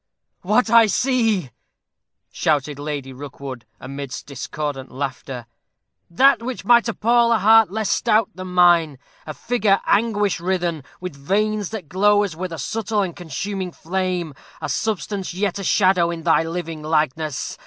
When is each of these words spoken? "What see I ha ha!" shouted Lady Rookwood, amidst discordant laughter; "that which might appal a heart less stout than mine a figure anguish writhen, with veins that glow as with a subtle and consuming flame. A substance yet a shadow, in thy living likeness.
"What 0.41 0.65
see 0.89 1.37
I 1.37 1.41
ha 1.41 1.43
ha!" 1.43 1.49
shouted 2.31 2.79
Lady 2.79 3.13
Rookwood, 3.13 3.65
amidst 3.79 4.25
discordant 4.25 4.89
laughter; 4.91 5.45
"that 6.09 6.41
which 6.41 6.65
might 6.65 6.89
appal 6.89 7.31
a 7.31 7.37
heart 7.37 7.69
less 7.69 7.91
stout 7.91 8.31
than 8.33 8.47
mine 8.47 8.97
a 9.27 9.35
figure 9.35 9.79
anguish 9.85 10.39
writhen, 10.39 10.83
with 10.99 11.15
veins 11.15 11.69
that 11.69 11.87
glow 11.87 12.23
as 12.23 12.35
with 12.35 12.51
a 12.51 12.57
subtle 12.57 13.03
and 13.03 13.15
consuming 13.15 13.71
flame. 13.71 14.33
A 14.59 14.69
substance 14.69 15.35
yet 15.35 15.59
a 15.59 15.63
shadow, 15.63 16.09
in 16.09 16.23
thy 16.23 16.41
living 16.45 16.81
likeness. 16.81 17.59